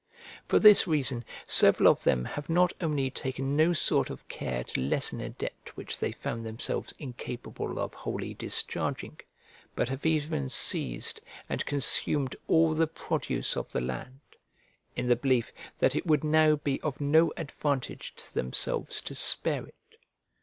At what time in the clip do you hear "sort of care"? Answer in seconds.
3.71-4.63